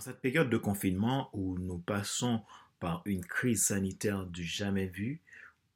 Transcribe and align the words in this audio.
En 0.00 0.02
cette 0.02 0.22
période 0.22 0.48
de 0.48 0.56
confinement 0.56 1.28
où 1.34 1.58
nous 1.58 1.76
passons 1.76 2.42
par 2.78 3.02
une 3.04 3.22
crise 3.22 3.64
sanitaire 3.64 4.24
du 4.24 4.42
jamais 4.42 4.86
vu, 4.86 5.20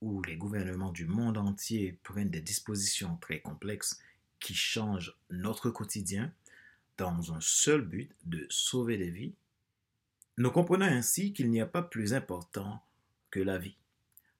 où 0.00 0.22
les 0.22 0.38
gouvernements 0.38 0.92
du 0.92 1.04
monde 1.04 1.36
entier 1.36 1.98
prennent 2.02 2.30
des 2.30 2.40
dispositions 2.40 3.18
très 3.20 3.40
complexes 3.40 4.00
qui 4.40 4.54
changent 4.54 5.14
notre 5.28 5.68
quotidien 5.68 6.32
dans 6.96 7.34
un 7.34 7.40
seul 7.42 7.82
but 7.82 8.10
de 8.24 8.46
sauver 8.48 8.96
des 8.96 9.10
vies, 9.10 9.34
nous 10.38 10.50
comprenons 10.50 10.86
ainsi 10.86 11.34
qu'il 11.34 11.50
n'y 11.50 11.60
a 11.60 11.66
pas 11.66 11.82
plus 11.82 12.14
important 12.14 12.82
que 13.30 13.40
la 13.40 13.58
vie. 13.58 13.76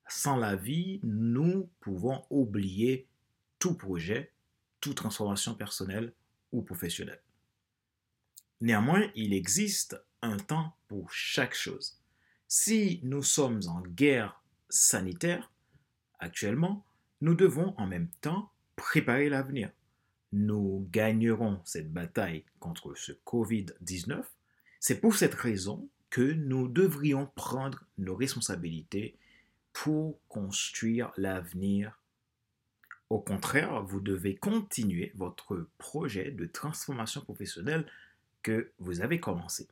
Sans 0.09 0.37
la 0.37 0.57
vie, 0.57 0.99
nous 1.03 1.69
pouvons 1.81 2.25
oublier 2.31 3.07
tout 3.59 3.75
projet, 3.75 4.33
toute 4.81 4.97
transformation 4.97 5.55
personnelle 5.55 6.15
ou 6.53 6.63
professionnelle. 6.63 7.21
Néanmoins, 8.65 9.11
il 9.15 9.35
existe 9.35 10.03
un 10.23 10.39
temps 10.39 10.75
pour 10.89 11.13
chaque 11.13 11.55
chose. 11.55 12.01
Si 12.49 12.99
nous 13.03 13.23
sommes 13.23 13.61
en 13.69 13.83
guerre 13.83 14.43
sanitaire 14.71 15.53
actuellement, 16.19 16.83
nous 17.21 17.35
devons 17.35 17.75
en 17.77 17.87
même 17.87 18.09
temps 18.23 18.51
préparer 18.75 19.29
l'avenir. 19.29 19.71
Nous 20.33 20.89
gagnerons 20.91 21.61
cette 21.67 21.93
bataille 21.93 22.47
contre 22.59 22.95
ce 22.95 23.13
Covid-19. 23.13 24.23
C'est 24.81 24.99
pour 24.99 25.15
cette 25.15 25.35
raison 25.35 25.87
que 26.09 26.23
nous 26.23 26.67
devrions 26.67 27.31
prendre 27.35 27.85
nos 27.99 28.17
responsabilités 28.17 29.19
pour 29.75 30.19
construire 30.29 31.13
l'avenir. 31.19 32.01
Au 33.11 33.21
contraire, 33.21 33.83
vous 33.83 34.01
devez 34.01 34.37
continuer 34.37 35.13
votre 35.17 35.69
projet 35.77 36.31
de 36.31 36.47
transformation 36.47 37.21
professionnelle 37.21 37.87
que 38.45 38.71
vous 38.79 39.01
avez 39.01 39.19
commencé. 39.19 39.67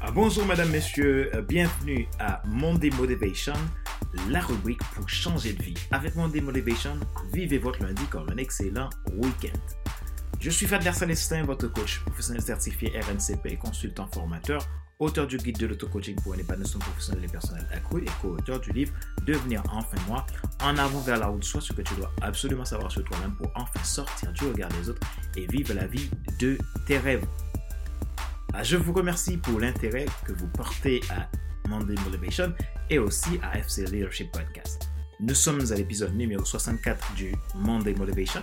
Ah, 0.00 0.10
bonjour 0.12 0.46
Madame, 0.46 0.70
Messieurs, 0.70 1.30
euh, 1.34 1.42
bienvenue 1.42 2.08
à 2.18 2.42
Monday 2.46 2.90
Motivation, 2.90 3.52
la 4.30 4.40
rubrique 4.40 4.82
pour 4.94 5.08
changer 5.08 5.52
de 5.52 5.62
vie. 5.62 5.74
Avec 5.90 6.16
Monday 6.16 6.40
Motivation, 6.40 6.98
vivez 7.32 7.58
votre 7.58 7.82
lundi 7.82 8.04
comme 8.06 8.28
un 8.30 8.36
excellent 8.38 8.88
week-end. 9.12 9.58
Je 10.40 10.50
suis 10.50 10.66
Fadler 10.66 10.92
Celestin, 10.92 11.44
votre 11.44 11.68
coach 11.68 12.00
professionnel 12.00 12.42
certifié 12.42 12.92
RNCP 13.00 13.46
et 13.46 13.56
consultant 13.56 14.08
formateur 14.12 14.66
auteur 14.98 15.26
du 15.26 15.36
guide 15.36 15.58
de 15.58 15.66
l'auto-coaching 15.66 16.16
pour 16.22 16.34
un 16.34 16.38
épanouissement 16.38 16.80
professionnel 16.80 17.24
et 17.24 17.28
personnel 17.28 17.66
accru 17.72 18.02
et 18.02 18.10
co-auteur 18.22 18.60
du 18.60 18.72
livre 18.72 18.92
Devenir 19.26 19.62
enfin 19.72 19.96
moi, 20.08 20.24
en 20.62 20.76
avant 20.78 21.00
vers 21.00 21.18
la 21.18 21.26
route, 21.26 21.44
soit 21.44 21.60
ce 21.60 21.72
que 21.72 21.82
tu 21.82 21.94
dois 21.94 22.12
absolument 22.22 22.64
savoir 22.64 22.90
sur 22.90 23.04
toi-même 23.04 23.34
pour 23.36 23.50
enfin 23.54 23.82
sortir 23.82 24.32
du 24.32 24.44
regard 24.46 24.70
des 24.70 24.88
autres 24.88 25.06
et 25.36 25.46
vivre 25.46 25.74
la 25.74 25.86
vie 25.86 26.08
de 26.38 26.56
tes 26.86 26.98
rêves. 26.98 27.26
Ah, 28.54 28.62
je 28.62 28.76
vous 28.76 28.92
remercie 28.92 29.36
pour 29.36 29.60
l'intérêt 29.60 30.06
que 30.24 30.32
vous 30.32 30.46
portez 30.48 31.00
à 31.10 31.28
Monday 31.68 31.94
Motivation 32.04 32.54
et 32.88 32.98
aussi 32.98 33.38
à 33.42 33.58
FC 33.58 33.84
Leadership 33.86 34.32
Podcast. 34.32 34.88
Nous 35.20 35.34
sommes 35.34 35.60
à 35.72 35.74
l'épisode 35.74 36.14
numéro 36.14 36.44
64 36.44 37.14
du 37.14 37.34
Monday 37.54 37.94
Motivation. 37.94 38.42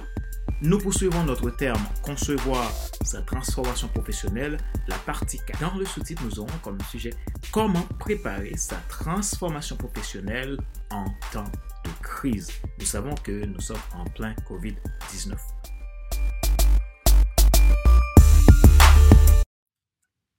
Nous 0.65 0.77
poursuivons 0.77 1.25
notre 1.25 1.49
terme 1.49 1.83
concevoir 2.01 2.71
sa 3.03 3.21
transformation 3.21 3.89
professionnelle, 3.89 4.57
la 4.87 4.95
partie 4.99 5.37
4. 5.45 5.59
Dans 5.59 5.77
le 5.77 5.83
sous-titre, 5.83 6.23
nous 6.23 6.39
aurons 6.39 6.57
comme 6.63 6.79
sujet 6.89 7.09
comment 7.51 7.81
préparer 7.99 8.55
sa 8.55 8.77
transformation 8.87 9.75
professionnelle 9.75 10.57
en 10.89 11.03
temps 11.33 11.51
de 11.83 11.89
crise. 12.01 12.49
Nous 12.79 12.85
savons 12.85 13.13
que 13.13 13.45
nous 13.45 13.59
sommes 13.59 13.75
en 13.93 14.05
plein 14.05 14.33
COVID-19. 14.47 15.35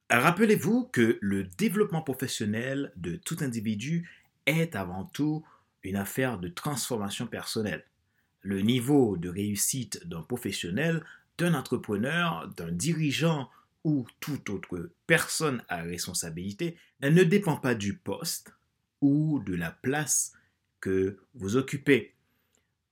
Rappelez-vous 0.09 0.89
que 0.91 1.19
le 1.21 1.45
développement 1.45 2.01
professionnel 2.01 2.95
de 2.97 3.17
tout 3.17 3.37
individu 3.43 4.09
est 4.47 4.75
avant 4.75 5.05
tout 5.05 5.45
une 5.83 5.97
affaire 5.97 6.39
de 6.39 6.49
transformation 6.49 7.27
personnelle 7.27 7.85
le 8.45 8.61
niveau 8.61 9.17
de 9.17 9.31
réussite 9.31 10.07
d'un 10.07 10.23
professionnel, 10.23 11.05
d'un 11.39 11.55
entrepreneur, 11.55 12.47
d'un 12.57 12.71
dirigeant 12.71 13.51
ou 13.85 14.07
toute 14.21 14.51
autre 14.51 14.93
personne 15.07 15.65
à 15.69 15.83
responsabilité 15.83 16.79
ne 17.01 17.25
dépend 17.25 17.57
pas 17.57 17.75
du 17.75 17.97
poste 17.97 18.55
ou 19.01 19.41
de 19.41 19.55
la 19.55 19.71
place 19.71 20.33
que 20.81 21.19
vous 21.35 21.57
occupez. 21.57 22.15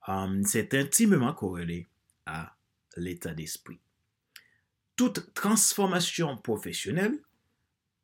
Hum, 0.08 0.42
c'est 0.44 0.74
intimement 0.74 1.34
corrélé 1.34 1.86
à 2.26 2.56
l'état 2.96 3.34
d'esprit. 3.34 3.78
Toute 4.96 5.34
transformation 5.34 6.36
professionnelle 6.38 7.18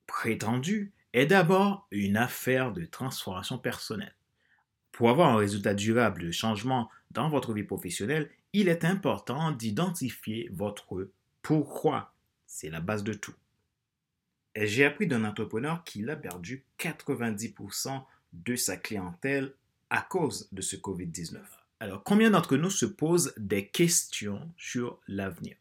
prétendue 0.07 0.93
est 1.15 1.27
d'abord 1.27 1.89
une 1.91 2.17
affaire 2.19 2.73
de 2.73 2.85
transformation 2.85 3.59
personnelle. 3.59 4.15
Pour 4.99 5.11
avoir 5.11 5.29
un 5.29 5.37
résultat 5.37 5.75
durable 5.75 6.25
de 6.25 6.33
changement 6.33 6.91
dans 7.13 7.29
votre 7.29 7.53
vie 7.53 7.63
professionnelle, 7.63 8.29
il 8.53 8.67
est 8.67 8.85
important 8.85 9.53
d'identifier 9.53 10.51
votre 10.53 11.13
pourquoi. 11.41 12.13
C'est 12.49 12.69
la 12.69 12.81
base 12.81 13.05
de 13.05 13.13
tout. 13.13 13.37
J'ai 14.57 14.85
appris 14.85 15.07
d'un 15.07 15.25
entrepreneur 15.25 15.85
qu'il 15.85 16.11
a 16.11 16.17
perdu 16.17 16.65
90% 16.81 18.03
de 18.33 18.57
sa 18.57 18.77
clientèle 18.77 19.55
à 19.89 20.03
cause 20.03 20.49
de 20.51 20.63
ce 20.63 20.75
COVID-19. 20.75 21.43
Alors, 21.79 22.03
combien 22.03 22.33
d'entre 22.33 22.57
nous 22.57 22.69
se 22.69 22.85
posent 22.85 23.35
des 23.37 23.69
questions 23.69 24.53
sur 24.57 24.99
l'avenir? 25.07 25.55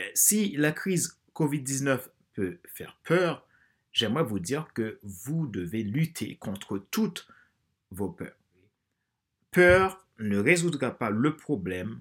Euh, 0.00 0.04
Si 0.14 0.56
la 0.56 0.72
crise 0.72 1.18
COVID-19 1.34 2.00
peut 2.32 2.60
faire 2.64 2.96
peur, 3.04 3.46
j'aimerais 3.92 4.24
vous 4.24 4.38
dire 4.38 4.72
que 4.72 4.98
vous 5.02 5.46
devez 5.46 5.82
lutter 5.82 6.36
contre 6.36 6.78
toutes 6.78 7.28
vos 7.92 8.10
peurs. 8.10 8.36
Peur 9.50 10.06
ne 10.18 10.38
résoudra 10.38 10.90
pas 10.90 11.10
le 11.10 11.36
problème, 11.36 12.00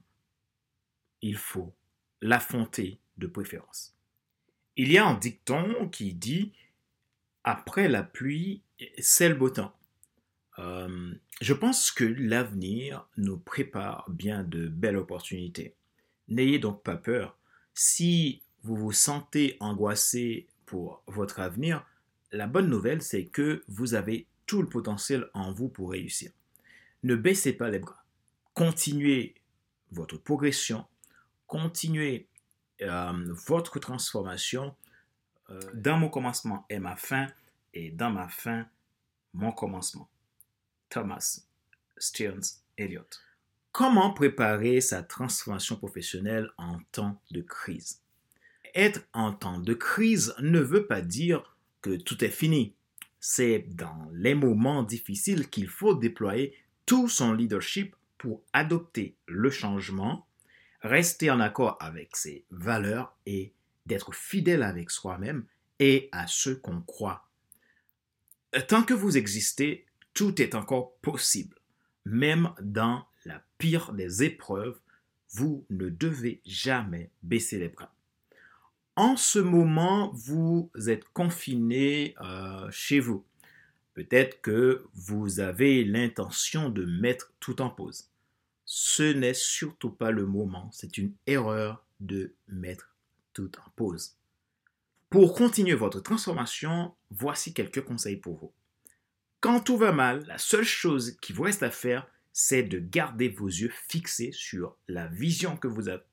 il 1.21 1.37
faut 1.37 1.73
l'affronter 2.21 2.99
de 3.17 3.27
préférence. 3.27 3.95
Il 4.77 4.91
y 4.91 4.97
a 4.97 5.05
un 5.05 5.15
dicton 5.15 5.89
qui 5.89 6.13
dit 6.13 6.53
après 7.43 7.87
la 7.87 8.03
pluie, 8.03 8.61
c'est 8.99 9.29
le 9.29 9.35
beau 9.35 9.49
temps. 9.49 9.75
Euh, 10.59 11.13
je 11.41 11.53
pense 11.53 11.91
que 11.91 12.03
l'avenir 12.03 13.07
nous 13.17 13.37
prépare 13.37 14.09
bien 14.09 14.43
de 14.43 14.67
belles 14.67 14.97
opportunités. 14.97 15.75
N'ayez 16.27 16.59
donc 16.59 16.83
pas 16.83 16.97
peur. 16.97 17.37
Si 17.73 18.43
vous 18.63 18.75
vous 18.75 18.91
sentez 18.91 19.57
angoissé 19.59 20.47
pour 20.65 21.03
votre 21.07 21.39
avenir, 21.39 21.85
la 22.31 22.47
bonne 22.47 22.69
nouvelle, 22.69 23.01
c'est 23.01 23.25
que 23.25 23.63
vous 23.67 23.93
avez 23.93 24.27
tout 24.51 24.61
le 24.61 24.67
potentiel 24.67 25.29
en 25.33 25.53
vous 25.53 25.69
pour 25.69 25.91
réussir. 25.91 26.31
Ne 27.03 27.15
baissez 27.15 27.53
pas 27.53 27.69
les 27.69 27.79
bras 27.79 28.01
continuez 28.53 29.35
votre 29.91 30.17
progression, 30.17 30.85
continuez 31.47 32.27
euh, 32.81 33.33
votre 33.47 33.79
transformation. 33.79 34.75
Euh, 35.49 35.59
dans 35.73 35.97
mon 35.97 36.09
commencement 36.09 36.65
est 36.69 36.79
ma 36.79 36.95
fin 36.95 37.27
et 37.73 37.91
dans 37.91 38.09
ma 38.09 38.27
fin, 38.27 38.65
mon 39.33 39.51
commencement. 39.51 40.09
Thomas 40.89 41.41
Stearns 41.97 42.61
Eliot. 42.77 43.07
Comment 43.71 44.13
préparer 44.13 44.81
sa 44.81 45.01
transformation 45.03 45.77
professionnelle 45.77 46.51
en 46.57 46.79
temps 46.91 47.21
de 47.31 47.41
crise? 47.41 48.01
Être 48.75 49.01
en 49.13 49.33
temps 49.33 49.59
de 49.59 49.73
crise 49.73 50.33
ne 50.39 50.59
veut 50.59 50.87
pas 50.87 51.01
dire 51.01 51.55
que 51.81 51.95
tout 51.95 52.23
est 52.23 52.29
fini. 52.29 52.75
C'est 53.23 53.67
dans 53.69 54.09
les 54.13 54.33
moments 54.33 54.81
difficiles 54.81 55.47
qu'il 55.47 55.67
faut 55.67 55.93
déployer 55.93 56.55
tout 56.87 57.07
son 57.07 57.33
leadership 57.33 57.95
pour 58.17 58.43
adopter 58.51 59.15
le 59.27 59.51
changement, 59.51 60.27
rester 60.81 61.29
en 61.29 61.39
accord 61.39 61.77
avec 61.79 62.15
ses 62.15 62.45
valeurs 62.49 63.15
et 63.27 63.53
d'être 63.85 64.13
fidèle 64.13 64.63
avec 64.63 64.89
soi-même 64.89 65.45
et 65.79 66.09
à 66.11 66.25
ce 66.25 66.49
qu'on 66.49 66.81
croit. 66.81 67.29
Tant 68.67 68.81
que 68.81 68.95
vous 68.95 69.15
existez, 69.17 69.85
tout 70.15 70.41
est 70.41 70.55
encore 70.55 70.95
possible. 70.97 71.57
Même 72.05 72.51
dans 72.59 73.05
la 73.25 73.43
pire 73.59 73.93
des 73.93 74.23
épreuves, 74.23 74.79
vous 75.29 75.63
ne 75.69 75.89
devez 75.89 76.41
jamais 76.43 77.11
baisser 77.21 77.59
les 77.59 77.69
bras. 77.69 77.93
En 78.95 79.15
ce 79.15 79.39
moment, 79.39 80.11
vous 80.13 80.69
êtes 80.87 81.05
confiné 81.13 82.15
euh, 82.21 82.69
chez 82.71 82.99
vous. 82.99 83.25
Peut-être 83.93 84.41
que 84.41 84.85
vous 84.93 85.39
avez 85.39 85.83
l'intention 85.83 86.69
de 86.69 86.85
mettre 86.85 87.33
tout 87.39 87.61
en 87.61 87.69
pause 87.69 88.11
ce 88.73 89.03
n'est 89.03 89.33
surtout 89.33 89.89
pas 89.89 90.11
le 90.11 90.25
moment. 90.25 90.69
C'est 90.71 90.97
une 90.97 91.13
erreur 91.27 91.85
de 91.99 92.33
mettre 92.47 92.95
tout 93.33 93.51
en 93.59 93.69
pause. 93.75 94.15
Pour 95.09 95.35
continuer 95.35 95.73
votre 95.73 95.99
transformation, 95.99 96.95
voici 97.09 97.53
quelques 97.53 97.83
conseils 97.83 98.15
pour 98.15 98.37
vous. 98.37 98.53
Quand 99.41 99.59
tout 99.59 99.75
va 99.75 99.91
mal, 99.91 100.23
la 100.25 100.37
seule 100.37 100.63
chose 100.63 101.17
qui 101.21 101.33
vous 101.33 101.43
reste 101.43 101.63
à 101.63 101.69
faire, 101.69 102.07
c'est 102.31 102.63
de 102.63 102.79
garder 102.79 103.27
vos 103.27 103.47
yeux 103.47 103.73
fixés 103.89 104.31
sur 104.31 104.77
la 104.87 105.07
vision 105.07 105.57
que 105.57 105.67
vous 105.67 105.89
avez. 105.89 106.05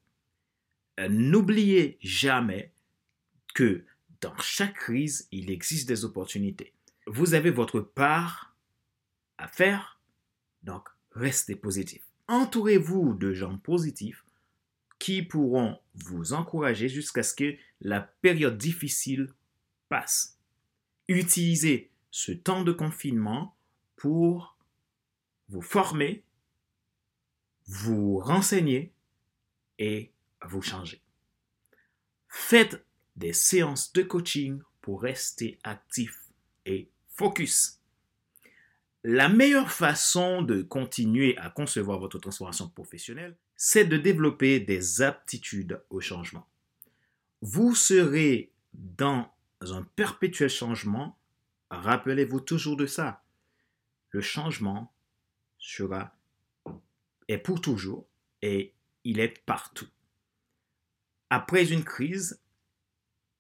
Euh, 0.99 1.09
n'oubliez 1.09 1.99
jamais 2.03 2.73
que 3.55 3.85
dans 4.21 4.37
chaque 4.39 4.75
crise, 4.75 5.29
il 5.31 5.51
existe 5.51 5.89
des 5.89 6.05
opportunités. 6.05 6.75
Vous 7.07 7.35
avez 7.35 7.51
votre 7.51 7.81
part 7.81 8.57
à 9.39 9.49
faire, 9.49 10.01
donc 10.63 10.89
restez 11.13 11.55
positif. 11.55 12.03
Entourez-vous 12.27 13.15
de 13.15 13.33
gens 13.33 13.57
positifs 13.59 14.25
qui 14.99 15.23
pourront 15.23 15.79
vous 15.95 16.33
encourager 16.33 16.89
jusqu'à 16.89 17.23
ce 17.23 17.35
que 17.35 17.57
la 17.81 18.01
période 18.01 18.59
difficile 18.59 19.33
passe. 19.89 20.39
Utilisez 21.07 21.91
ce 22.11 22.33
temps 22.33 22.65
de 22.65 22.73
confinement 22.73 23.57
pour 23.97 24.57
vous 25.49 25.63
former, 25.63 26.25
vous 27.67 28.19
renseigner 28.19 28.93
et 29.79 30.13
vous 30.47 30.63
changer. 30.63 31.01
Faites 32.29 32.85
des 33.17 33.33
séances 33.33 33.93
de 33.93 34.03
coaching 34.03 34.61
pour 34.81 35.03
rester 35.03 35.59
actif 35.65 36.29
et 36.67 36.89
focus. 37.09 37.81
La 39.05 39.29
meilleure 39.29 39.71
façon 39.71 40.43
de 40.43 40.63
continuer 40.63 41.37
à 41.39 41.51
concevoir 41.51 41.99
votre 41.99 42.19
transformation 42.19 42.69
professionnelle, 42.69 43.37
c'est 43.57 43.85
de 43.85 43.97
développer 43.97 44.61
des 44.61 45.03
aptitudes 45.03 45.83
au 45.91 46.01
changement. 46.01 46.49
Vous 47.41 47.75
serez 47.75 48.53
dans 48.73 49.31
un 49.61 49.83
perpétuel 49.83 50.51
changement. 50.51 51.19
Rappelez-vous 51.71 52.41
toujours 52.41 52.77
de 52.77 52.87
ça. 52.87 53.23
Le 54.11 54.21
changement 54.21 54.93
sera 55.59 56.15
est 57.29 57.39
pour 57.39 57.61
toujours 57.61 58.07
et 58.43 58.75
il 59.05 59.21
est 59.21 59.45
partout. 59.45 59.89
Après 61.31 61.73
une 61.73 61.85
crise, 61.85 62.41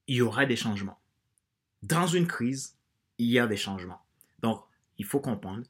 il 0.06 0.16
y 0.16 0.22
aura 0.22 0.46
des 0.46 0.56
changements. 0.56 0.98
Dans 1.82 2.06
une 2.06 2.26
crise, 2.26 2.76
il 3.18 3.28
y 3.28 3.38
a 3.38 3.46
des 3.46 3.56
changements. 3.56 4.02
Donc, 4.40 4.62
il 4.98 5.04
faut 5.04 5.20
comprendre 5.20 5.64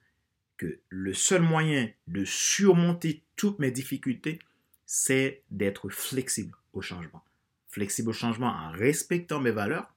que 0.56 0.80
le 0.88 1.14
seul 1.14 1.42
moyen 1.42 1.90
de 2.06 2.24
surmonter 2.24 3.22
toutes 3.36 3.58
mes 3.58 3.70
difficultés, 3.70 4.38
c'est 4.86 5.42
d'être 5.50 5.88
flexible 5.88 6.56
au 6.72 6.80
changement. 6.80 7.24
Flexible 7.68 8.10
au 8.10 8.14
changement 8.14 8.48
en 8.48 8.72
respectant 8.72 9.40
mes 9.40 9.50
valeurs, 9.50 9.94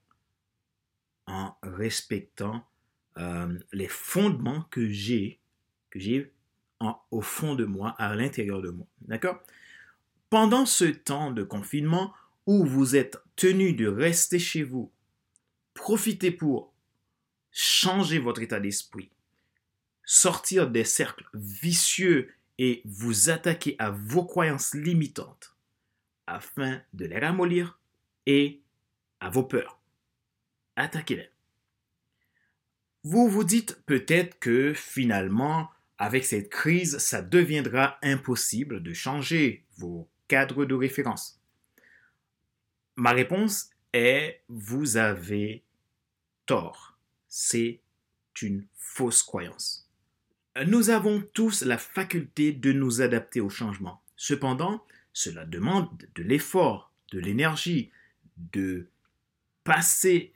en 1.26 1.56
respectant 1.64 2.68
euh, 3.18 3.58
les 3.72 3.88
fondements 3.88 4.64
que 4.70 4.88
j'ai, 4.90 5.40
que 5.90 6.00
j'ai 6.00 6.32
au 7.12 7.22
fond 7.22 7.56
de 7.56 7.66
moi, 7.66 7.96
à 8.00 8.16
l'intérieur 8.16 8.62
de 8.62 8.70
moi. 8.70 8.88
D'accord? 9.02 9.42
Pendant 10.32 10.66
ce 10.66 10.86
temps 10.86 11.30
de 11.30 11.44
confinement 11.44 12.14
où 12.46 12.66
vous 12.66 12.96
êtes 12.96 13.18
tenu 13.36 13.74
de 13.74 13.86
rester 13.86 14.40
chez 14.40 14.64
vous, 14.64 14.90
profitez 15.74 16.32
pour 16.32 16.74
changer 17.52 18.18
votre 18.18 18.42
état 18.42 18.62
d'esprit, 18.62 19.12
sortir 20.06 20.70
des 20.70 20.86
cercles 20.86 21.28
vicieux 21.34 22.34
et 22.58 22.82
vous 22.86 23.30
attaquer 23.30 23.76
à 23.78 23.92
vos 23.92 24.24
croyances 24.24 24.74
limitantes 24.74 25.54
afin 26.28 26.82
de 26.94 27.08
les 27.08 27.20
ramollir 27.20 27.78
et 28.26 28.62
à 29.20 29.30
vos 29.30 29.44
peurs. 29.44 29.82
Attaquez-les. 30.78 31.30
Vous 33.04 33.28
vous 33.28 33.44
dites 33.44 33.82
peut-être 33.86 34.40
que 34.40 34.74
finalement, 34.74 35.70
avec 35.98 36.24
cette 36.24 36.50
crise, 36.50 37.00
ça 37.00 37.22
deviendra 37.22 38.00
impossible 38.02 38.82
de 38.82 38.94
changer 38.94 39.66
vos 39.78 40.08
cadres 40.32 40.64
de 40.64 40.74
référence. 40.74 41.42
Ma 42.96 43.12
réponse 43.12 43.72
est, 43.92 44.42
vous 44.48 44.96
avez 44.96 45.62
tort. 46.46 46.98
C'est 47.28 47.82
une 48.42 48.66
fausse 48.78 49.24
croyance. 49.24 49.90
Nous 50.66 50.90
avons 50.90 51.22
tous 51.34 51.64
la 51.64 51.78
faculté 51.78 52.54
de 52.54 52.72
nous 52.72 53.02
adapter 53.02 53.42
au 53.42 53.50
changement. 53.50 54.02
Cependant, 54.16 54.86
cela 55.12 55.46
demande 55.46 55.90
de 56.16 56.24
l'effort, 56.24 56.94
de 57.12 57.20
l'énergie, 57.20 57.92
de 58.38 58.88
passer, 59.66 60.32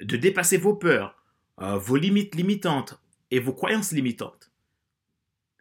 de 0.00 0.16
dépasser 0.16 0.58
vos 0.58 0.76
peurs, 0.76 1.20
euh, 1.60 1.76
vos 1.76 1.96
limites 1.96 2.36
limitantes, 2.36 3.00
et 3.32 3.40
vos 3.40 3.52
croyances 3.52 3.90
limitantes 3.90 4.48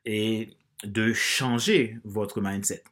et 0.07 0.56
de 0.83 1.13
changer 1.13 1.97
votre 2.03 2.41
mindset. 2.41 2.83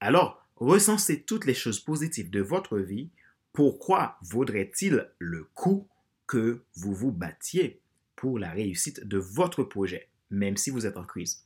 Alors, 0.00 0.44
recensez 0.56 1.22
toutes 1.22 1.46
les 1.46 1.54
choses 1.54 1.80
positives 1.80 2.30
de 2.30 2.40
votre 2.40 2.78
vie. 2.78 3.10
Pourquoi 3.52 4.16
vaudrait-il 4.22 5.08
le 5.18 5.44
coup 5.54 5.88
que 6.26 6.62
vous 6.76 6.94
vous 6.94 7.12
battiez 7.12 7.80
pour 8.16 8.38
la 8.38 8.50
réussite 8.50 9.06
de 9.06 9.18
votre 9.18 9.62
projet, 9.62 10.08
même 10.30 10.56
si 10.56 10.70
vous 10.70 10.86
êtes 10.86 10.96
en 10.96 11.04
crise? 11.04 11.44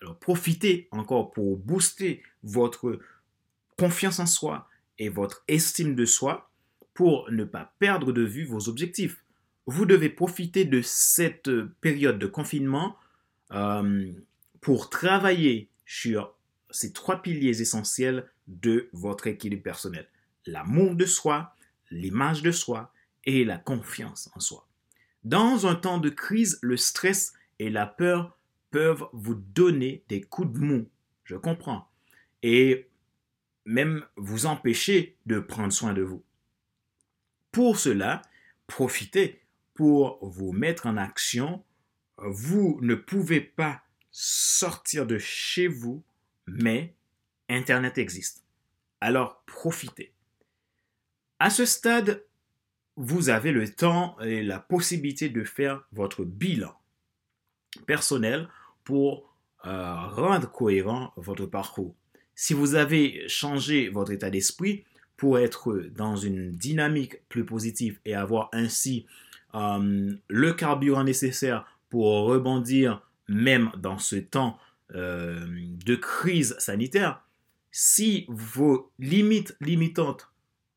Alors, 0.00 0.18
profitez 0.18 0.88
encore 0.90 1.30
pour 1.32 1.56
booster 1.56 2.22
votre 2.42 2.98
confiance 3.76 4.18
en 4.18 4.26
soi 4.26 4.68
et 4.98 5.08
votre 5.08 5.44
estime 5.48 5.94
de 5.94 6.04
soi 6.04 6.50
pour 6.94 7.30
ne 7.30 7.44
pas 7.44 7.72
perdre 7.78 8.12
de 8.12 8.22
vue 8.22 8.44
vos 8.44 8.68
objectifs 8.68 9.22
vous 9.68 9.84
devez 9.84 10.08
profiter 10.08 10.64
de 10.64 10.80
cette 10.80 11.50
période 11.82 12.18
de 12.18 12.26
confinement 12.26 12.96
euh, 13.52 14.10
pour 14.60 14.90
travailler 14.90 15.70
sur 15.86 16.34
ces 16.70 16.92
trois 16.92 17.22
piliers 17.22 17.60
essentiels 17.60 18.30
de 18.46 18.88
votre 18.92 19.26
équilibre 19.26 19.62
personnel. 19.62 20.08
L'amour 20.46 20.94
de 20.94 21.06
soi, 21.06 21.54
l'image 21.90 22.42
de 22.42 22.52
soi 22.52 22.92
et 23.24 23.44
la 23.44 23.58
confiance 23.58 24.30
en 24.34 24.40
soi. 24.40 24.66
Dans 25.24 25.66
un 25.66 25.74
temps 25.74 25.98
de 25.98 26.10
crise, 26.10 26.58
le 26.62 26.76
stress 26.76 27.34
et 27.58 27.70
la 27.70 27.86
peur 27.86 28.38
peuvent 28.70 29.06
vous 29.12 29.34
donner 29.34 30.04
des 30.08 30.20
coups 30.20 30.52
de 30.52 30.58
mou. 30.58 30.88
Je 31.24 31.36
comprends. 31.36 31.90
Et 32.42 32.88
même 33.64 34.04
vous 34.16 34.46
empêcher 34.46 35.16
de 35.26 35.40
prendre 35.40 35.72
soin 35.72 35.92
de 35.92 36.02
vous. 36.02 36.22
Pour 37.52 37.78
cela, 37.78 38.22
profitez 38.66 39.42
pour 39.74 40.18
vous 40.22 40.52
mettre 40.52 40.86
en 40.86 40.96
action, 40.96 41.64
vous 42.18 42.78
ne 42.82 42.94
pouvez 42.94 43.40
pas 43.40 43.82
sortir 44.20 45.06
de 45.06 45.16
chez 45.16 45.68
vous, 45.68 46.02
mais 46.48 46.92
Internet 47.48 47.98
existe. 47.98 48.42
Alors 49.00 49.44
profitez. 49.46 50.12
À 51.38 51.50
ce 51.50 51.64
stade, 51.64 52.24
vous 52.96 53.28
avez 53.28 53.52
le 53.52 53.72
temps 53.72 54.18
et 54.18 54.42
la 54.42 54.58
possibilité 54.58 55.28
de 55.28 55.44
faire 55.44 55.86
votre 55.92 56.24
bilan 56.24 56.74
personnel 57.86 58.48
pour 58.82 59.32
euh, 59.66 59.94
rendre 60.08 60.50
cohérent 60.50 61.12
votre 61.16 61.46
parcours. 61.46 61.94
Si 62.34 62.54
vous 62.54 62.74
avez 62.74 63.28
changé 63.28 63.88
votre 63.88 64.10
état 64.10 64.30
d'esprit 64.30 64.84
pour 65.16 65.38
être 65.38 65.76
dans 65.94 66.16
une 66.16 66.50
dynamique 66.50 67.22
plus 67.28 67.44
positive 67.44 68.00
et 68.04 68.16
avoir 68.16 68.48
ainsi 68.52 69.06
euh, 69.54 70.12
le 70.26 70.52
carburant 70.54 71.04
nécessaire 71.04 71.78
pour 71.88 72.24
rebondir 72.24 73.07
même 73.28 73.70
dans 73.76 73.98
ce 73.98 74.16
temps 74.16 74.58
euh, 74.94 75.46
de 75.84 75.96
crise 75.96 76.56
sanitaire, 76.58 77.22
si 77.70 78.24
vos 78.28 78.90
limites 78.98 79.56
limitantes, 79.60 80.30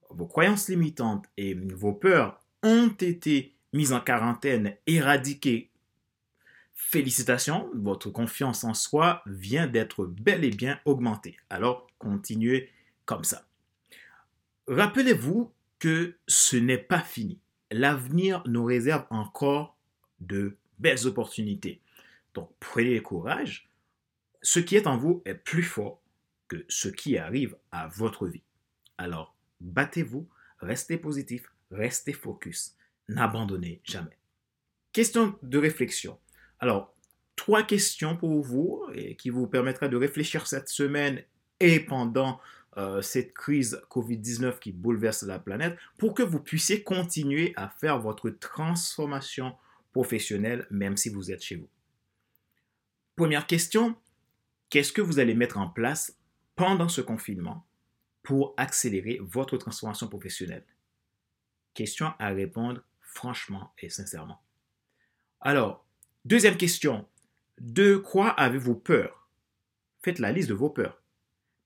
vos 0.10 0.28
croyances 0.28 0.70
limitantes 0.70 1.26
et 1.38 1.54
vos 1.54 1.94
peurs 1.94 2.40
ont 2.64 2.90
été 2.90 3.56
mises 3.74 3.94
en 3.94 4.02
quarantaine, 4.02 4.76
éradiquées, 4.86 5.70
félicitations, 6.74 7.70
votre 7.74 8.10
confiance 8.10 8.64
en 8.64 8.74
soi 8.74 9.24
vient 9.26 9.68
d'être 9.68 10.06
bel 10.06 10.44
et 10.44 10.50
bien 10.50 10.80
augmentée. 10.84 11.38
Alors, 11.50 11.88
continuez 11.98 12.70
comme 13.06 13.24
ça. 13.24 13.46
Rappelez-vous 14.68 15.52
que 15.80 16.16
ce 16.28 16.58
n'est 16.58 16.78
pas 16.78 17.00
fini 17.00 17.40
l'avenir 17.72 18.44
nous 18.46 18.66
réserve 18.66 19.06
encore 19.10 19.78
de 20.20 20.58
belles 20.80 21.08
opportunités. 21.08 21.82
Donc 22.34 22.52
prenez 22.60 23.02
courage. 23.02 23.70
Ce 24.42 24.60
qui 24.60 24.76
est 24.76 24.88
en 24.88 24.98
vous 24.98 25.22
est 25.26 25.36
plus 25.36 25.64
fort 25.64 26.02
que 26.48 26.66
ce 26.68 26.88
qui 26.90 27.18
arrive 27.18 27.56
à 27.72 27.88
votre 27.88 28.28
vie. 28.28 28.44
Alors 28.98 29.36
battez-vous, 29.60 30.28
restez 30.60 30.98
positif, 30.98 31.52
restez 31.70 32.14
focus, 32.14 32.76
n'abandonnez 33.08 33.82
jamais. 33.84 34.18
Question 34.94 35.38
de 35.42 35.58
réflexion. 35.58 36.20
Alors, 36.60 36.94
trois 37.36 37.64
questions 37.64 38.18
pour 38.18 38.42
vous 38.42 38.86
qui 39.18 39.30
vous 39.30 39.48
permettra 39.48 39.88
de 39.88 39.96
réfléchir 39.96 40.48
cette 40.48 40.68
semaine 40.68 41.24
et 41.60 41.80
pendant 41.80 42.42
euh, 42.78 43.02
cette 43.02 43.34
crise 43.34 43.82
COVID-19 43.90 44.60
qui 44.60 44.72
bouleverse 44.72 45.24
la 45.24 45.40
planète 45.40 45.78
pour 45.98 46.14
que 46.14 46.24
vous 46.24 46.40
puissiez 46.40 46.84
continuer 46.84 47.52
à 47.56 47.68
faire 47.68 48.00
votre 48.00 48.30
transformation 48.30 49.56
professionnelle 49.92 50.66
même 50.72 50.96
si 50.96 51.10
vous 51.10 51.32
êtes 51.32 51.44
chez 51.44 51.58
vous. 51.58 51.68
Première 53.22 53.46
question, 53.46 53.96
qu'est-ce 54.72 54.92
que 54.92 55.00
vous 55.00 55.20
allez 55.20 55.36
mettre 55.36 55.60
en 55.60 55.70
place 55.70 56.18
pendant 56.56 56.90
ce 56.90 57.02
confinement 57.02 57.68
pour 58.24 58.56
accélérer 58.58 59.20
votre 59.22 59.58
transformation 59.58 60.08
professionnelle? 60.08 60.66
Question 61.76 62.14
à 62.18 62.30
répondre 62.30 62.82
franchement 63.00 63.76
et 63.78 63.90
sincèrement. 63.90 64.42
Alors, 65.40 65.86
deuxième 66.26 66.58
question. 66.58 67.08
De 67.60 67.96
quoi 67.96 68.30
avez-vous 68.30 68.74
peur? 68.74 69.30
Faites 70.02 70.18
la 70.18 70.32
liste 70.32 70.50
de 70.50 70.56
vos 70.56 70.72
peurs. 70.72 71.04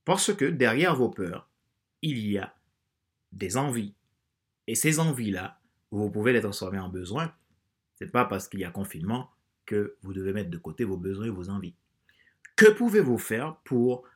Parce 0.04 0.34
que 0.34 0.44
derrière 0.44 0.94
vos 0.94 1.10
peurs, 1.10 1.50
il 2.02 2.20
y 2.20 2.38
a 2.38 2.54
des 3.32 3.56
envies. 3.56 3.96
Et 4.68 4.76
ces 4.76 5.00
envies-là, 5.00 5.62
vous 5.92 6.12
pouvez 6.12 6.34
les 6.34 6.42
transformer 6.42 6.80
en 6.80 6.90
besoins. 6.90 7.34
Ce 7.98 8.04
n'est 8.04 8.12
pas 8.12 8.26
parce 8.26 8.50
qu'il 8.50 8.60
y 8.60 8.66
a 8.66 8.72
confinement 8.72 9.32
que 9.66 9.96
vous 10.02 10.14
devez 10.14 10.34
mettre 10.34 10.50
de 10.50 10.58
côté 10.58 10.84
vos 10.84 10.98
besoins 10.98 11.26
et 11.26 11.32
vos 11.32 11.50
envies. 11.50 11.76
Que 12.56 12.70
pouvez-vous 12.70 13.18
faire 13.18 13.58
pour 13.64 14.08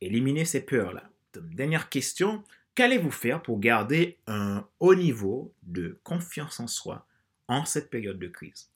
éliminer 0.00 0.44
ces 0.44 0.60
peurs-là? 0.60 1.10
Dernière 1.34 1.88
question, 1.88 2.44
qu'allez-vous 2.74 3.10
faire 3.10 3.42
pour 3.42 3.58
garder 3.58 4.18
un 4.26 4.66
haut 4.80 4.94
niveau 4.94 5.52
de 5.62 5.98
confiance 6.04 6.60
en 6.60 6.66
soi 6.66 7.06
en 7.48 7.64
cette 7.64 7.90
période 7.90 8.18
de 8.18 8.28
crise? 8.28 8.70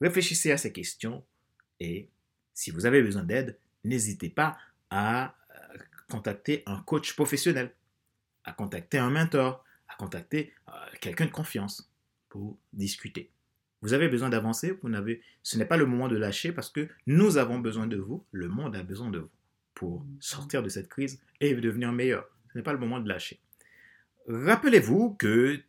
Réfléchissez 0.00 0.52
à 0.52 0.58
ces 0.58 0.72
questions 0.72 1.24
et 1.80 2.08
si 2.54 2.70
vous 2.70 2.86
avez 2.86 3.02
besoin 3.02 3.22
d'aide, 3.22 3.56
n'hésitez 3.84 4.28
pas 4.28 4.58
à 4.90 5.34
euh, 5.50 5.78
contacter 6.10 6.62
un 6.66 6.80
coach 6.80 7.14
professionnel, 7.14 7.72
à 8.44 8.52
contacter 8.52 8.98
un 8.98 9.10
mentor, 9.10 9.64
à 9.88 9.94
contacter 9.96 10.52
euh, 10.68 10.72
quelqu'un 11.00 11.26
de 11.26 11.30
confiance 11.30 11.90
pour 12.28 12.58
discuter. 12.72 13.30
Vous 13.80 13.92
avez 13.92 14.08
besoin 14.08 14.28
d'avancer, 14.28 14.76
vous 14.82 14.88
n'avez, 14.88 15.22
ce 15.42 15.56
n'est 15.56 15.64
pas 15.64 15.76
le 15.76 15.86
moment 15.86 16.08
de 16.08 16.16
lâcher 16.16 16.52
parce 16.52 16.70
que 16.70 16.88
nous 17.06 17.38
avons 17.38 17.58
besoin 17.58 17.86
de 17.86 17.96
vous, 17.96 18.24
le 18.32 18.48
monde 18.48 18.74
a 18.74 18.82
besoin 18.82 19.10
de 19.10 19.20
vous 19.20 19.30
pour 19.74 20.04
sortir 20.18 20.62
de 20.62 20.68
cette 20.68 20.88
crise 20.88 21.20
et 21.40 21.54
devenir 21.54 21.92
meilleur. 21.92 22.28
Ce 22.52 22.58
n'est 22.58 22.64
pas 22.64 22.72
le 22.72 22.80
moment 22.80 22.98
de 22.98 23.08
lâcher. 23.08 23.38
Rappelez-vous 24.26 25.14
que 25.14 25.60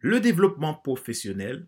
le 0.00 0.20
développement 0.20 0.74
professionnel 0.74 1.66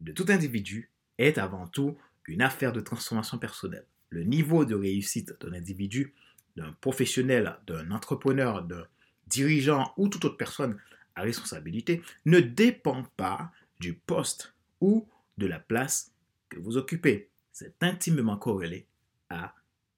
de 0.00 0.12
tout 0.12 0.26
individu 0.28 0.90
est 1.18 1.38
avant 1.38 1.66
tout 1.66 1.96
une 2.26 2.42
affaire 2.42 2.72
de 2.72 2.80
transformation 2.80 3.38
personnelle. 3.38 3.84
Le 4.08 4.24
niveau 4.24 4.64
de 4.64 4.74
réussite 4.74 5.34
d'un 5.40 5.52
individu, 5.52 6.14
d'un 6.56 6.72
professionnel, 6.80 7.56
d'un 7.66 7.90
entrepreneur, 7.90 8.62
d'un 8.62 8.86
dirigeant 9.26 9.92
ou 9.96 10.08
toute 10.08 10.24
autre 10.24 10.36
personne 10.36 10.78
à 11.14 11.22
responsabilité 11.22 12.02
ne 12.24 12.40
dépend 12.40 13.04
pas 13.16 13.52
du 13.80 13.94
poste 13.94 14.51
ou 14.82 15.08
de 15.38 15.46
la 15.46 15.60
place 15.60 16.12
que 16.50 16.58
vous 16.58 16.76
occupez. 16.76 17.30
C'est 17.52 17.82
intimement 17.82 18.36
corrélé 18.36 18.86
à 19.30 19.54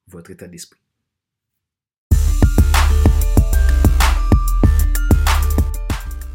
votre 0.07 0.31
état 0.31 0.47
d'esprit. 0.47 0.81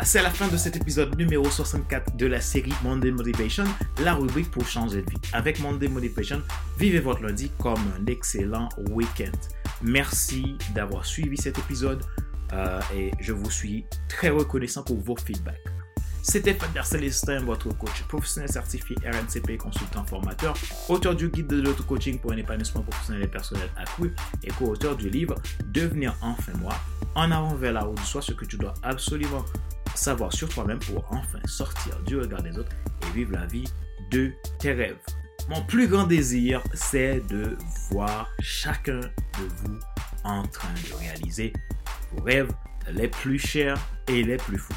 C'est 0.02 0.24
la 0.24 0.32
fin 0.32 0.48
de 0.48 0.58
cet 0.58 0.76
épisode 0.78 1.16
numéro 1.18 1.48
64 1.48 2.16
de 2.16 2.26
la 2.26 2.42
série 2.42 2.74
Monday 2.84 3.12
Motivation, 3.12 3.66
la 4.02 4.16
rubrique 4.16 4.50
pour 4.50 4.66
changer 4.66 5.04
de 5.04 5.10
vie. 5.10 5.18
Avec 5.34 5.60
Monday 5.60 5.88
Motivation, 5.88 6.42
vivez 6.80 7.00
votre 7.00 7.22
lundi 7.22 7.52
comme 7.60 7.80
un 8.00 8.06
excellent 8.08 8.70
week-end. 8.92 9.38
Merci 9.84 10.58
d'avoir 10.74 11.06
suivi 11.06 11.38
cet 11.38 11.60
épisode 11.60 12.02
euh, 12.54 12.80
et 12.96 13.12
je 13.20 13.34
vous 13.34 13.52
suis 13.52 13.86
très 14.08 14.30
reconnaissant 14.30 14.84
pour 14.84 14.98
vos 14.98 15.18
feedbacks. 15.18 15.60
C'était 16.30 16.54
Fadler 16.54 16.84
Célestin, 16.84 17.40
votre 17.40 17.76
coach 17.76 18.04
professionnel 18.04 18.52
certifié 18.52 18.96
RNCP, 19.04 19.58
consultant 19.58 20.06
formateur, 20.06 20.56
auteur 20.88 21.16
du 21.16 21.28
guide 21.28 21.48
de 21.48 21.60
l'auto-coaching 21.60 22.20
pour 22.20 22.34
un 22.34 22.38
épanouissement 22.38 22.84
professionnel 22.84 23.24
et 23.24 23.28
personnel 23.28 23.68
accru 23.76 24.14
et 24.44 24.52
co-auteur 24.52 24.96
du 24.96 25.10
livre 25.10 25.34
Devenir 25.66 26.16
enfin 26.22 26.52
moi, 26.62 26.76
en 27.16 27.32
avant 27.32 27.56
vers 27.56 27.74
la 27.74 27.82
route, 27.82 28.00
soit 28.02 28.22
ce 28.22 28.34
que 28.34 28.46
tu 28.46 28.58
dois 28.58 28.76
absolument 28.84 29.44
savoir 29.96 30.32
sur 30.32 30.48
toi-même 30.50 30.78
pour 30.78 31.04
enfin 31.10 31.40
sortir 31.46 32.00
du 32.06 32.20
regard 32.20 32.44
des 32.44 32.60
autres 32.60 32.76
et 33.02 33.16
vivre 33.16 33.32
la 33.32 33.48
vie 33.48 33.66
de 34.12 34.32
tes 34.60 34.74
rêves. 34.74 35.02
Mon 35.50 35.64
plus 35.64 35.88
grand 35.88 36.06
désir, 36.06 36.62
c'est 36.76 37.26
de 37.28 37.58
voir 37.90 38.30
chacun 38.40 39.00
de 39.00 39.48
vous 39.64 39.80
en 40.24 40.44
train 40.44 40.70
de 40.76 40.96
réaliser 41.00 41.54
vos 42.12 42.22
rêves 42.22 42.52
les 42.92 43.08
plus 43.08 43.40
chers 43.40 43.80
et 44.08 44.22
les 44.22 44.38
plus 44.38 44.60
fous. 44.60 44.76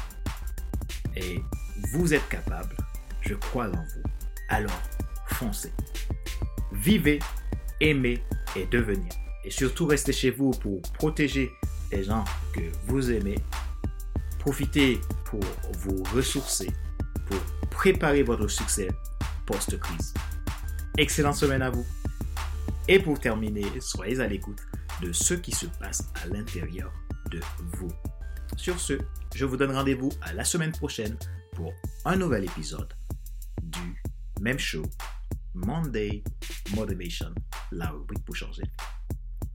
Et 1.15 1.41
vous 1.91 2.13
êtes 2.13 2.27
capable, 2.29 2.75
je 3.21 3.33
crois 3.35 3.67
en 3.67 3.71
vous. 3.71 4.03
Alors, 4.49 4.81
foncez. 5.27 5.71
Vivez, 6.71 7.19
aimez 7.79 8.23
et 8.55 8.65
devenez. 8.65 9.09
Et 9.45 9.51
surtout, 9.51 9.85
restez 9.85 10.13
chez 10.13 10.31
vous 10.31 10.51
pour 10.51 10.81
protéger 10.93 11.51
les 11.91 12.03
gens 12.03 12.23
que 12.53 12.61
vous 12.85 13.11
aimez 13.11 13.35
Profitez 14.43 14.99
pour 15.23 15.39
vous 15.79 16.03
ressourcer, 16.13 16.69
pour 17.27 17.39
préparer 17.69 18.23
votre 18.23 18.49
succès 18.49 18.89
post-crise. 19.45 20.13
Excellente 20.97 21.37
semaine 21.37 21.61
à 21.61 21.69
vous. 21.69 21.85
Et 22.89 22.99
pour 22.99 23.17
terminer, 23.21 23.63
soyez 23.79 24.19
à 24.19 24.27
l'écoute 24.27 24.59
de 25.01 25.13
ce 25.13 25.33
qui 25.33 25.53
se 25.53 25.65
passe 25.65 26.09
à 26.21 26.27
l'intérieur 26.27 26.91
de 27.31 27.39
vous. 27.77 27.87
Sur 28.57 28.77
ce, 28.81 28.99
je 29.35 29.45
vous 29.45 29.57
donne 29.57 29.71
rendez-vous 29.71 30.11
à 30.21 30.33
la 30.33 30.43
semaine 30.43 30.71
prochaine 30.71 31.17
pour 31.51 31.73
un 32.05 32.15
nouvel 32.15 32.45
épisode 32.45 32.93
du 33.61 34.01
même 34.41 34.59
show, 34.59 34.83
Monday 35.53 36.23
Motivation, 36.75 37.33
la 37.71 37.89
rubrique 37.89 38.23
pour 38.25 38.35
changer. 38.35 38.63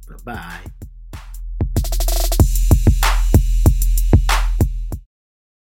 Bye 0.08 0.16
bye. 0.24 0.77